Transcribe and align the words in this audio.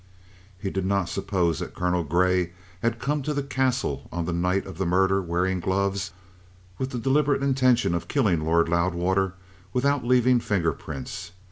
He 0.57 0.71
did 0.71 0.83
not 0.87 1.09
suppose 1.09 1.59
that 1.59 1.75
Colonel 1.75 2.03
Grey 2.03 2.53
had 2.81 2.97
come 2.97 3.21
to 3.21 3.35
the 3.35 3.43
Castle 3.43 4.09
on 4.11 4.25
the 4.25 4.33
night 4.33 4.65
of 4.65 4.79
the 4.79 4.85
murder 4.87 5.21
wearing 5.21 5.59
gloves 5.59 6.11
with 6.79 6.89
the 6.89 6.97
deliberate 6.97 7.43
intention 7.43 7.93
of 7.93 8.07
killing 8.07 8.43
Lord 8.43 8.67
Loudwater 8.67 9.35
without 9.73 10.03
leaving 10.03 10.39
finger 10.39 10.71
prints. 10.73 11.33